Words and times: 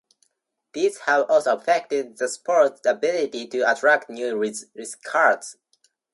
These 0.73 0.97
have 1.01 1.29
also 1.29 1.55
affected 1.55 2.17
the 2.17 2.27
sport's 2.27 2.83
ability 2.87 3.45
to 3.49 3.71
attract 3.71 4.09
new 4.09 4.35
recruits. 4.35 5.57